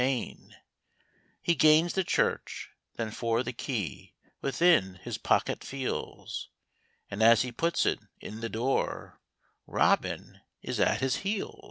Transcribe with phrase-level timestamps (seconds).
[0.03, 0.57] 188
[1.43, 6.49] He gains the church; then for the key Within his pocket feels,
[7.11, 9.21] And as he puts it in the door,
[9.67, 11.59] Robin is at his heels.